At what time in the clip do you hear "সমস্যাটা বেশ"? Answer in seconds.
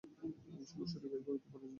0.63-1.21